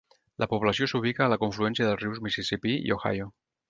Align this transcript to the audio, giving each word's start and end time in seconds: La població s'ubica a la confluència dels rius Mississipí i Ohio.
La 0.43 0.47
població 0.53 0.87
s'ubica 0.93 1.23
a 1.27 1.29
la 1.35 1.39
confluència 1.45 1.89
dels 1.91 2.03
rius 2.07 2.25
Mississipí 2.29 2.77
i 2.91 3.01
Ohio. 3.01 3.35